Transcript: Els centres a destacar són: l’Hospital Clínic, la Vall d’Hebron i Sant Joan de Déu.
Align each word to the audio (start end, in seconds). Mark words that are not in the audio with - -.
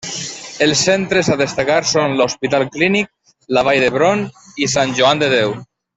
Els 0.65 0.79
centres 0.87 1.29
a 1.33 1.37
destacar 1.41 1.75
són: 1.91 2.17
l’Hospital 2.21 2.65
Clínic, 2.77 3.13
la 3.59 3.65
Vall 3.69 3.85
d’Hebron 3.85 4.25
i 4.65 4.71
Sant 4.77 4.97
Joan 5.03 5.23
de 5.25 5.29
Déu. 5.37 5.55